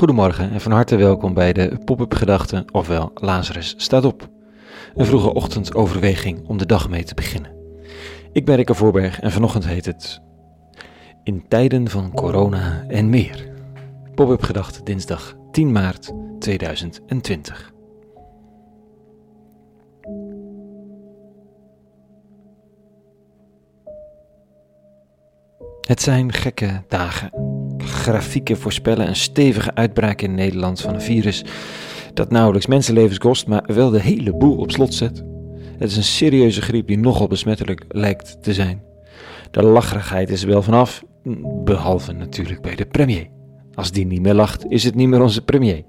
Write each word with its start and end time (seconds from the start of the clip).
Goedemorgen 0.00 0.50
en 0.50 0.60
van 0.60 0.72
harte 0.72 0.96
welkom 0.96 1.34
bij 1.34 1.52
de 1.52 1.78
Pop-up 1.84 2.14
Gedachten, 2.14 2.64
ofwel 2.72 3.10
Lazarus 3.14 3.74
staat 3.76 4.04
op. 4.04 4.28
Een 4.94 5.06
vroege 5.06 5.34
ochtendoverweging 5.34 6.48
om 6.48 6.58
de 6.58 6.66
dag 6.66 6.88
mee 6.88 7.04
te 7.04 7.14
beginnen. 7.14 7.52
Ik 8.32 8.44
ben 8.44 8.56
Rikke 8.56 8.74
Voorberg 8.74 9.20
en 9.20 9.30
vanochtend 9.30 9.66
heet 9.66 9.84
het 9.84 10.20
In 11.24 11.44
tijden 11.48 11.88
van 11.88 12.12
corona 12.14 12.84
en 12.88 13.08
meer. 13.08 13.52
Pop-up 14.14 14.42
Gedachten 14.42 14.84
dinsdag 14.84 15.34
10 15.50 15.72
maart 15.72 16.12
2020. 16.38 17.72
Het 25.80 26.02
zijn 26.02 26.32
gekke 26.32 26.82
dagen. 26.88 27.49
Grafieken 27.84 28.56
voorspellen 28.56 29.08
een 29.08 29.16
stevige 29.16 29.74
uitbraak 29.74 30.22
in 30.22 30.34
Nederland 30.34 30.80
van 30.80 30.94
een 30.94 31.00
virus 31.00 31.44
dat 32.14 32.30
nauwelijks 32.30 32.66
mensenlevens 32.66 33.18
kost, 33.18 33.46
maar 33.46 33.62
wel 33.66 33.90
de 33.90 34.00
hele 34.00 34.36
boel 34.36 34.56
op 34.56 34.70
slot 34.70 34.94
zet. 34.94 35.24
Het 35.78 35.90
is 35.90 35.96
een 35.96 36.02
serieuze 36.02 36.62
griep 36.62 36.86
die 36.86 36.98
nogal 36.98 37.26
besmettelijk 37.26 37.84
lijkt 37.88 38.42
te 38.42 38.54
zijn. 38.54 38.82
De 39.50 39.62
lacherigheid 39.62 40.30
is 40.30 40.42
er 40.42 40.48
wel 40.48 40.62
vanaf, 40.62 41.04
behalve 41.64 42.12
natuurlijk 42.12 42.62
bij 42.62 42.74
de 42.74 42.86
premier. 42.86 43.28
Als 43.74 43.92
die 43.92 44.06
niet 44.06 44.20
meer 44.20 44.34
lacht, 44.34 44.66
is 44.68 44.84
het 44.84 44.94
niet 44.94 45.08
meer 45.08 45.22
onze 45.22 45.42
premier. 45.42 45.84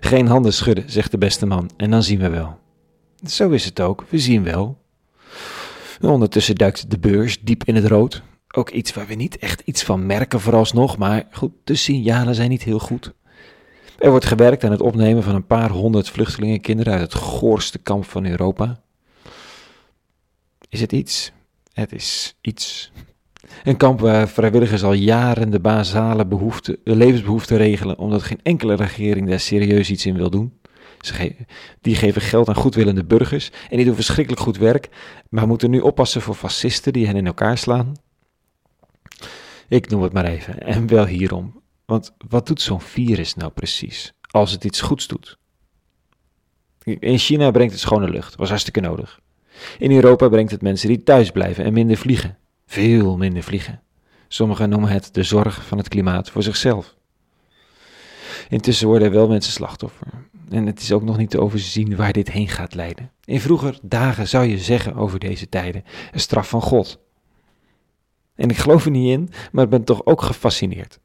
Geen 0.00 0.26
handen 0.26 0.52
schudden, 0.52 0.90
zegt 0.90 1.10
de 1.10 1.18
beste 1.18 1.46
man, 1.46 1.70
en 1.76 1.90
dan 1.90 2.02
zien 2.02 2.18
we 2.18 2.28
wel. 2.28 2.58
Zo 3.26 3.50
is 3.50 3.64
het 3.64 3.80
ook, 3.80 4.04
we 4.08 4.18
zien 4.18 4.44
wel. 4.44 4.78
Ondertussen 6.00 6.54
duikt 6.54 6.90
de 6.90 6.98
beurs 6.98 7.40
diep 7.40 7.64
in 7.64 7.74
het 7.74 7.86
rood. 7.86 8.22
Ook 8.52 8.70
iets 8.70 8.92
waar 8.92 9.06
we 9.06 9.14
niet 9.14 9.38
echt 9.38 9.62
iets 9.64 9.82
van 9.82 10.06
merken 10.06 10.40
vooralsnog, 10.40 10.98
maar 10.98 11.26
goed, 11.32 11.52
de 11.64 11.74
signalen 11.74 12.34
zijn 12.34 12.50
niet 12.50 12.62
heel 12.62 12.78
goed. 12.78 13.12
Er 13.98 14.10
wordt 14.10 14.24
gewerkt 14.24 14.64
aan 14.64 14.70
het 14.70 14.80
opnemen 14.80 15.22
van 15.22 15.34
een 15.34 15.46
paar 15.46 15.70
honderd 15.70 16.08
vluchtelingenkinderen 16.08 16.92
uit 16.92 17.02
het 17.02 17.14
goorste 17.14 17.78
kamp 17.78 18.04
van 18.04 18.26
Europa. 18.26 18.80
Is 20.68 20.80
het 20.80 20.92
iets? 20.92 21.32
Het 21.72 21.92
is 21.92 22.36
iets. 22.40 22.92
Een 23.64 23.76
kamp 23.76 24.00
waar 24.00 24.28
vrijwilligers 24.28 24.82
al 24.82 24.92
jaren 24.92 25.50
de 25.50 25.60
basale 25.60 26.26
behoeften, 26.26 26.78
levensbehoeften 26.84 27.56
regelen, 27.56 27.98
omdat 27.98 28.22
geen 28.22 28.40
enkele 28.42 28.74
regering 28.74 29.28
daar 29.28 29.40
serieus 29.40 29.90
iets 29.90 30.06
in 30.06 30.16
wil 30.16 30.30
doen. 30.30 30.58
Ze 31.00 31.34
die 31.80 31.96
geven 31.96 32.22
geld 32.22 32.48
aan 32.48 32.54
goedwillende 32.54 33.04
burgers 33.04 33.50
en 33.70 33.76
die 33.76 33.86
doen 33.86 33.94
verschrikkelijk 33.94 34.42
goed 34.42 34.58
werk, 34.58 34.88
maar 35.28 35.46
moeten 35.46 35.70
nu 35.70 35.80
oppassen 35.80 36.20
voor 36.20 36.34
fascisten 36.34 36.92
die 36.92 37.06
hen 37.06 37.16
in 37.16 37.26
elkaar 37.26 37.58
slaan. 37.58 37.94
Ik 39.70 39.88
noem 39.88 40.02
het 40.02 40.12
maar 40.12 40.24
even, 40.24 40.62
en 40.62 40.86
wel 40.86 41.06
hierom. 41.06 41.62
Want 41.84 42.14
wat 42.28 42.46
doet 42.46 42.60
zo'n 42.60 42.80
virus 42.80 43.34
nou 43.34 43.50
precies, 43.50 44.12
als 44.30 44.52
het 44.52 44.64
iets 44.64 44.80
goeds 44.80 45.06
doet? 45.06 45.38
In 46.84 47.18
China 47.18 47.50
brengt 47.50 47.72
het 47.72 47.80
schone 47.80 48.08
lucht, 48.08 48.36
was 48.36 48.48
hartstikke 48.48 48.80
nodig. 48.80 49.20
In 49.78 49.92
Europa 49.92 50.28
brengt 50.28 50.50
het 50.50 50.62
mensen 50.62 50.88
die 50.88 51.02
thuis 51.02 51.30
blijven 51.30 51.64
en 51.64 51.72
minder 51.72 51.96
vliegen. 51.96 52.38
Veel 52.66 53.16
minder 53.16 53.42
vliegen. 53.42 53.82
Sommigen 54.28 54.68
noemen 54.68 54.90
het 54.90 55.14
de 55.14 55.22
zorg 55.22 55.66
van 55.66 55.78
het 55.78 55.88
klimaat 55.88 56.30
voor 56.30 56.42
zichzelf. 56.42 56.96
Intussen 58.48 58.86
worden 58.86 59.08
er 59.08 59.14
wel 59.14 59.28
mensen 59.28 59.52
slachtoffer. 59.52 60.06
En 60.48 60.66
het 60.66 60.80
is 60.80 60.92
ook 60.92 61.02
nog 61.02 61.16
niet 61.16 61.30
te 61.30 61.40
overzien 61.40 61.96
waar 61.96 62.12
dit 62.12 62.30
heen 62.30 62.48
gaat 62.48 62.74
leiden. 62.74 63.10
In 63.24 63.40
vroeger 63.40 63.78
dagen 63.82 64.28
zou 64.28 64.44
je 64.46 64.58
zeggen 64.58 64.94
over 64.94 65.18
deze 65.18 65.48
tijden: 65.48 65.84
een 66.12 66.20
straf 66.20 66.48
van 66.48 66.62
God. 66.62 66.98
En 68.40 68.50
ik 68.50 68.56
geloof 68.56 68.84
er 68.84 68.90
niet 68.90 69.08
in, 69.08 69.30
maar 69.52 69.64
ik 69.64 69.70
ben 69.70 69.84
toch 69.84 70.06
ook 70.06 70.22
gefascineerd. 70.22 70.98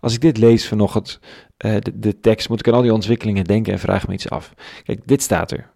Als 0.00 0.14
ik 0.14 0.20
dit 0.20 0.38
lees 0.38 0.68
vanochtend, 0.68 1.20
uh, 1.64 1.76
de, 1.80 1.98
de 1.98 2.20
tekst, 2.20 2.48
moet 2.48 2.58
ik 2.60 2.68
aan 2.68 2.74
al 2.74 2.82
die 2.82 2.92
ontwikkelingen 2.92 3.44
denken 3.44 3.72
en 3.72 3.78
vraag 3.78 4.06
me 4.06 4.14
iets 4.14 4.30
af. 4.30 4.54
Kijk, 4.84 5.00
dit 5.04 5.22
staat 5.22 5.50
er. 5.50 5.70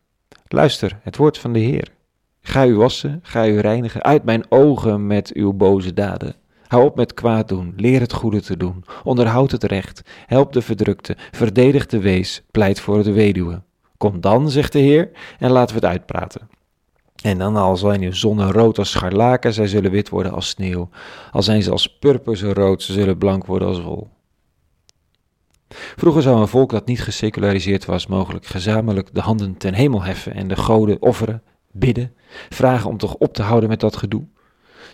Luister, 0.47 0.99
het 1.03 1.17
woord 1.17 1.39
van 1.39 1.53
de 1.53 1.59
Heer. 1.59 1.89
Ga 2.41 2.67
u 2.67 2.75
wassen, 2.75 3.21
ga 3.23 3.47
u 3.47 3.59
reinigen 3.59 4.03
uit 4.03 4.25
mijn 4.25 4.45
ogen 4.49 5.07
met 5.07 5.33
uw 5.33 5.53
boze 5.53 5.93
daden. 5.93 6.35
Hou 6.67 6.85
op 6.85 6.97
met 6.97 7.15
kwaad 7.15 7.49
doen, 7.49 7.73
leer 7.77 8.01
het 8.01 8.13
goede 8.13 8.41
te 8.41 8.57
doen, 8.57 8.85
onderhoud 9.05 9.51
het 9.51 9.65
recht, 9.65 10.03
help 10.27 10.53
de 10.53 10.63
verdrukte, 10.63 11.17
verdedig 11.31 11.87
de 11.87 12.01
wees, 12.01 12.43
pleit 12.51 12.81
voor 12.81 13.03
de 13.03 13.13
weduwe. 13.13 13.63
Kom 13.97 14.21
dan, 14.21 14.51
zegt 14.51 14.73
de 14.73 14.79
Heer, 14.79 15.11
en 15.39 15.51
laten 15.51 15.81
we 15.81 15.87
het 15.87 15.91
uitpraten. 15.91 16.49
En 17.23 17.39
dan 17.39 17.57
al 17.57 17.77
zijn 17.77 18.03
uw 18.03 18.13
zonnen 18.13 18.53
rood 18.53 18.79
als 18.79 18.91
scharlaken, 18.91 19.53
zij 19.53 19.67
zullen 19.67 19.91
wit 19.91 20.09
worden 20.09 20.33
als 20.33 20.49
sneeuw. 20.49 20.89
Al 21.31 21.43
zijn 21.43 21.63
ze 21.63 21.71
als 21.71 21.99
purper 21.99 22.37
zo 22.37 22.53
rood, 22.53 22.83
ze 22.83 22.93
zullen 22.93 23.19
blank 23.19 23.47
worden 23.47 23.69
als 23.69 23.83
wol. 23.83 24.09
Vroeger 25.97 26.23
zou 26.23 26.41
een 26.41 26.49
volk 26.49 26.71
dat 26.71 26.87
niet 26.87 27.03
geseculariseerd 27.03 27.85
was, 27.85 28.07
mogelijk 28.07 28.47
gezamenlijk 28.47 29.15
de 29.15 29.21
handen 29.21 29.57
ten 29.57 29.75
hemel 29.75 30.03
heffen 30.03 30.35
en 30.35 30.49
de 30.49 30.57
goden 30.57 31.03
offeren, 31.03 31.43
bidden, 31.73 32.15
vragen 32.49 32.91
om 32.91 32.99
toch 32.99 33.15
op 33.15 33.35
te 33.35 33.43
houden 33.43 33.69
met 33.69 33.81
dat 33.81 33.97
gedoe. 33.97 34.25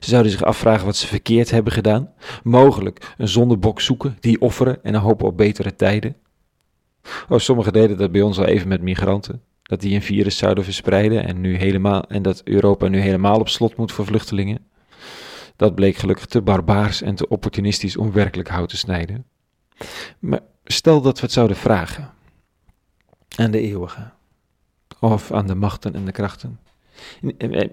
Ze 0.01 0.09
zouden 0.11 0.33
zich 0.33 0.43
afvragen 0.43 0.87
wat 0.87 0.97
ze 0.97 1.07
verkeerd 1.07 1.51
hebben 1.51 1.73
gedaan, 1.73 2.13
mogelijk 2.43 3.15
een 3.19 3.29
zondebok 3.29 3.81
zoeken, 3.81 4.17
die 4.21 4.41
offeren 4.41 4.85
en 4.85 4.95
hopen 4.95 5.27
op 5.27 5.37
betere 5.37 5.75
tijden. 5.75 6.17
Oh, 7.29 7.39
sommigen 7.39 7.73
deden 7.73 7.97
dat 7.97 8.13
bij 8.13 8.23
ons 8.23 8.39
al 8.39 8.45
even 8.45 8.69
met 8.69 8.83
migranten 8.83 9.43
dat 9.67 9.81
die 9.81 9.95
een 9.95 10.03
virus 10.03 10.37
zouden 10.37 10.65
verspreiden 10.65 11.27
en, 11.27 11.41
nu 11.41 11.57
helemaal, 11.57 12.05
en 12.09 12.23
dat 12.23 12.43
Europa 12.45 12.89
nu 12.89 13.01
helemaal 13.01 13.39
op 13.41 13.49
slot 13.49 13.77
moet 13.77 13.93
voor 13.93 14.07
vluchtelingen. 14.07 14.67
Dat 15.57 15.75
bleek 15.75 15.97
gelukkig 15.97 16.27
te 16.27 16.43
barbaars 16.43 17.03
en 17.03 17.15
te 17.15 17.29
opportunistisch 17.29 17.97
om 17.97 18.13
werkelijk 18.13 18.49
hout 18.49 18.69
te 18.69 18.77
snijden. 18.77 19.25
Maar 20.19 20.41
stel 20.65 21.01
dat 21.01 21.19
we 21.19 21.25
het 21.25 21.33
zouden 21.33 21.57
vragen 21.57 22.11
aan 23.37 23.51
de 23.51 23.61
eeuwige, 23.61 24.11
of 25.01 25.33
aan 25.33 25.47
de 25.47 25.55
machten 25.55 25.95
en 25.95 26.05
de 26.05 26.13
krachten. 26.13 26.59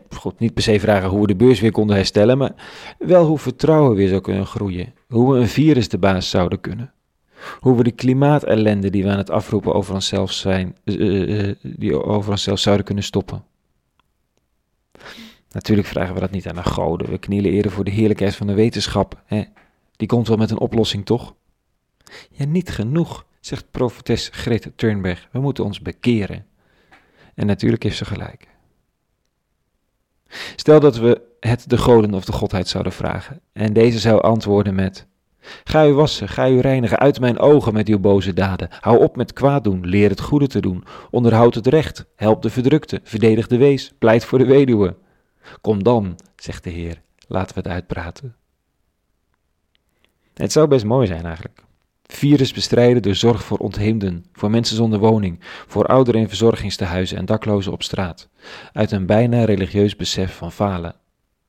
God, 0.09 0.39
niet 0.39 0.53
per 0.53 0.63
se 0.63 0.79
vragen 0.79 1.09
hoe 1.09 1.21
we 1.21 1.27
de 1.27 1.35
beurs 1.35 1.59
weer 1.59 1.71
konden 1.71 1.95
herstellen, 1.95 2.37
maar 2.37 2.53
wel 2.99 3.25
hoe 3.25 3.39
vertrouwen 3.39 3.95
weer 3.95 4.07
zou 4.07 4.21
kunnen 4.21 4.45
groeien. 4.45 4.93
Hoe 5.07 5.33
we 5.33 5.39
een 5.39 5.47
virus 5.47 5.89
de 5.89 5.97
baas 5.97 6.29
zouden 6.29 6.61
kunnen. 6.61 6.93
Hoe 7.59 7.75
we 7.77 7.83
de 7.83 7.91
klimaatellende 7.91 8.89
die 8.89 9.03
we 9.03 9.09
aan 9.09 9.17
het 9.17 9.29
afroepen 9.29 9.73
over 9.73 9.93
onszelf 9.93 10.31
zijn, 10.31 10.75
uh, 10.83 11.47
uh, 11.47 11.55
die 11.61 12.03
over 12.03 12.31
onszelf 12.31 12.59
zouden 12.59 12.85
kunnen 12.85 13.03
stoppen. 13.03 13.43
Natuurlijk 15.51 15.87
vragen 15.87 16.13
we 16.13 16.19
dat 16.19 16.31
niet 16.31 16.47
aan 16.47 16.55
de 16.55 16.63
goden. 16.63 17.09
We 17.09 17.17
knielen 17.17 17.51
eerder 17.51 17.71
voor 17.71 17.83
de 17.83 17.91
heerlijkheid 17.91 18.35
van 18.35 18.47
de 18.47 18.53
wetenschap. 18.53 19.21
Hè? 19.25 19.43
Die 19.95 20.07
komt 20.07 20.27
wel 20.27 20.37
met 20.37 20.51
een 20.51 20.59
oplossing, 20.59 21.05
toch? 21.05 21.35
Ja, 22.29 22.45
niet 22.45 22.69
genoeg, 22.69 23.25
zegt 23.39 23.71
profetes 23.71 24.29
Greta 24.31 24.69
Thunberg. 24.75 25.27
We 25.31 25.39
moeten 25.39 25.63
ons 25.63 25.81
bekeren. 25.81 26.45
En 27.35 27.47
natuurlijk 27.47 27.83
heeft 27.83 27.97
ze 27.97 28.05
gelijk. 28.05 28.47
Stel 30.55 30.79
dat 30.79 30.97
we 30.97 31.21
het 31.39 31.69
de 31.69 31.77
goden 31.77 32.13
of 32.13 32.25
de 32.25 32.31
godheid 32.31 32.67
zouden 32.67 32.93
vragen. 32.93 33.41
En 33.53 33.73
deze 33.73 33.99
zou 33.99 34.21
antwoorden 34.21 34.75
met: 34.75 35.07
Ga 35.63 35.87
u 35.87 35.93
wassen, 35.93 36.29
ga 36.29 36.49
u 36.49 36.59
reinigen 36.59 36.99
uit 36.99 37.19
mijn 37.19 37.39
ogen 37.39 37.73
met 37.73 37.87
uw 37.87 37.99
boze 37.99 38.33
daden. 38.33 38.67
Hou 38.79 38.99
op 38.99 39.15
met 39.15 39.33
kwaad 39.33 39.63
doen, 39.63 39.87
leer 39.87 40.09
het 40.09 40.21
goede 40.21 40.47
te 40.47 40.61
doen. 40.61 40.83
Onderhoud 41.11 41.55
het 41.55 41.67
recht, 41.67 42.05
help 42.15 42.41
de 42.41 42.49
verdrukte, 42.49 42.99
verdedig 43.03 43.47
de 43.47 43.57
wees, 43.57 43.93
pleit 43.99 44.25
voor 44.25 44.37
de 44.37 44.45
weduwe. 44.45 44.95
Kom 45.61 45.83
dan, 45.83 46.19
zegt 46.35 46.63
de 46.63 46.69
Heer, 46.69 47.01
laten 47.27 47.55
we 47.55 47.61
het 47.61 47.71
uitpraten. 47.71 48.35
Het 50.33 50.51
zou 50.51 50.67
best 50.67 50.85
mooi 50.85 51.07
zijn 51.07 51.25
eigenlijk. 51.25 51.61
Virus 52.03 52.53
bestrijden 52.53 53.01
door 53.01 53.15
zorg 53.15 53.43
voor 53.43 53.57
ontheemden, 53.57 54.25
voor 54.33 54.49
mensen 54.49 54.75
zonder 54.75 54.99
woning, 54.99 55.39
voor 55.67 55.85
ouderen 55.85 56.21
in 56.21 56.27
verzorgingstehuizen 56.27 57.17
en 57.17 57.25
daklozen 57.25 57.71
op 57.71 57.83
straat. 57.83 58.29
Uit 58.73 58.91
een 58.91 59.05
bijna 59.05 59.45
religieus 59.45 59.95
besef 59.95 60.35
van 60.35 60.51
falen. 60.51 60.95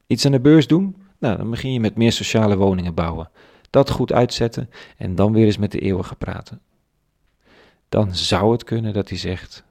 Iets 0.06 0.26
aan 0.26 0.32
de 0.32 0.40
beurs 0.40 0.66
doen? 0.66 0.96
Nou, 1.18 1.36
dan 1.36 1.50
begin 1.50 1.72
je 1.72 1.80
met 1.80 1.96
meer 1.96 2.12
sociale 2.12 2.56
woningen 2.56 2.94
bouwen 2.94 3.30
dat 3.74 3.90
goed 3.90 4.12
uitzetten 4.12 4.70
en 4.96 5.14
dan 5.14 5.32
weer 5.32 5.44
eens 5.46 5.58
met 5.58 5.72
de 5.72 5.78
eeuwige 5.78 6.14
praten. 6.14 6.60
Dan 7.88 8.14
zou 8.14 8.52
het 8.52 8.64
kunnen 8.64 8.92
dat 8.92 9.08
hij 9.08 9.18
zegt: 9.18 9.64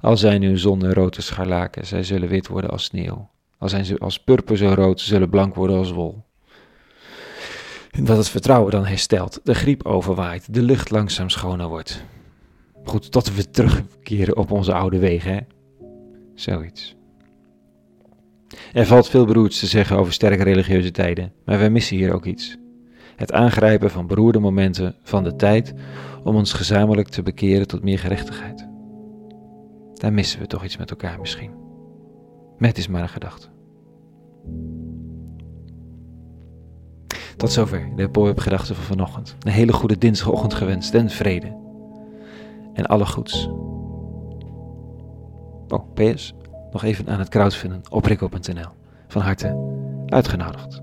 Al 0.00 0.16
zijn 0.16 0.42
uw 0.42 0.56
zonnen 0.56 0.92
rode 0.94 1.22
scharlaken, 1.22 1.86
zij 1.86 2.02
zullen 2.02 2.28
wit 2.28 2.46
worden 2.48 2.70
als 2.70 2.84
sneeuw. 2.84 3.30
Al 3.58 3.68
zijn 3.68 3.84
ze 3.84 3.98
als 3.98 4.18
purper 4.18 4.56
zo 4.56 4.72
rood, 4.74 5.00
ze 5.00 5.06
zullen 5.06 5.28
blank 5.28 5.54
worden 5.54 5.76
als 5.76 5.90
wol. 5.90 6.24
Dat 8.02 8.16
het 8.16 8.28
vertrouwen 8.28 8.70
dan 8.70 8.86
herstelt, 8.86 9.40
de 9.44 9.54
griep 9.54 9.84
overwaait, 9.86 10.54
de 10.54 10.62
lucht 10.62 10.90
langzaam 10.90 11.28
schoner 11.28 11.68
wordt. 11.68 12.04
Goed, 12.84 13.10
tot 13.12 13.34
we 13.34 13.50
terugkeren 13.50 14.36
op 14.36 14.50
onze 14.50 14.72
oude 14.72 14.98
wegen, 14.98 15.32
hè? 15.32 15.40
Zoiets. 16.34 16.96
Er 18.72 18.86
valt 18.86 19.08
veel 19.08 19.24
beroerds 19.24 19.58
te 19.58 19.66
zeggen 19.66 19.96
over 19.96 20.12
sterke 20.12 20.42
religieuze 20.42 20.90
tijden, 20.90 21.32
maar 21.44 21.58
wij 21.58 21.70
missen 21.70 21.96
hier 21.96 22.14
ook 22.14 22.24
iets 22.24 22.60
het 23.16 23.32
aangrijpen 23.32 23.90
van 23.90 24.06
beroerde 24.06 24.38
momenten 24.38 24.94
van 25.02 25.24
de 25.24 25.36
tijd 25.36 25.74
om 26.24 26.36
ons 26.36 26.52
gezamenlijk 26.52 27.08
te 27.08 27.22
bekeren 27.22 27.66
tot 27.66 27.82
meer 27.82 27.98
gerechtigheid. 27.98 28.68
Daar 29.94 30.12
missen 30.12 30.40
we 30.40 30.46
toch 30.46 30.64
iets 30.64 30.76
met 30.76 30.90
elkaar 30.90 31.20
misschien. 31.20 31.50
Met 32.58 32.78
is 32.78 32.88
maar 32.88 33.02
een 33.02 33.08
gedachte. 33.08 33.48
Tot 37.36 37.52
zover 37.52 37.90
de 37.96 38.10
Pop-up 38.10 38.38
gedachten 38.38 38.74
van 38.74 38.84
vanochtend. 38.84 39.36
Een 39.40 39.52
hele 39.52 39.72
goede 39.72 39.98
dinsdagochtend 39.98 40.54
gewenst 40.54 40.94
en 40.94 41.10
vrede. 41.10 41.56
En 42.72 42.86
alle 42.86 43.06
goeds. 43.06 43.46
Oh, 45.68 45.94
PS. 45.94 46.34
Nog 46.72 46.84
even 46.84 47.08
aan 47.08 47.18
het 47.18 47.28
crowdfunden 47.28 47.80
op 47.90 48.04
Rico.nl. 48.04 48.68
Van 49.08 49.22
harte 49.22 49.56
uitgenodigd. 50.06 50.82